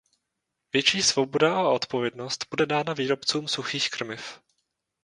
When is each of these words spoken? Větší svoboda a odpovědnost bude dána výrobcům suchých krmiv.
Větší 0.73 1.03
svoboda 1.03 1.55
a 1.57 1.69
odpovědnost 1.69 2.45
bude 2.49 2.65
dána 2.65 2.93
výrobcům 2.93 3.47
suchých 3.47 3.89
krmiv. 3.89 4.41